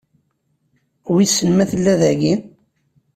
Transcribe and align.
Wissen 1.13 1.49
ma 1.53 1.65
tella 1.71 1.93
dagi? 2.01 2.33